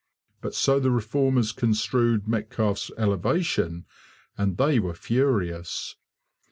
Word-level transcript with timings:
But 0.41 0.55
so 0.55 0.79
the 0.79 0.89
Reformers 0.89 1.51
construed 1.51 2.27
Metcalfe's 2.27 2.89
elevation; 2.97 3.85
and 4.35 4.57
they 4.57 4.79
were 4.79 4.95
furious. 4.95 5.95